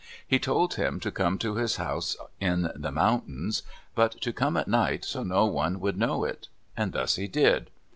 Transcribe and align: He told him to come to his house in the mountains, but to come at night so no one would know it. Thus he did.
He 0.27 0.39
told 0.39 0.73
him 0.73 0.99
to 1.01 1.11
come 1.11 1.37
to 1.37 1.57
his 1.57 1.75
house 1.75 2.17
in 2.39 2.71
the 2.75 2.91
mountains, 2.91 3.61
but 3.93 4.13
to 4.21 4.33
come 4.33 4.57
at 4.57 4.67
night 4.67 5.05
so 5.05 5.21
no 5.21 5.45
one 5.45 5.79
would 5.79 5.95
know 5.95 6.23
it. 6.23 6.47
Thus 6.75 7.17
he 7.17 7.27
did. 7.27 7.69